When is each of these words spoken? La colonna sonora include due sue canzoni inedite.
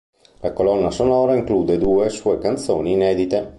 La 0.39 0.51
colonna 0.51 0.89
sonora 0.89 1.35
include 1.35 1.77
due 1.77 2.09
sue 2.09 2.39
canzoni 2.39 2.93
inedite. 2.93 3.49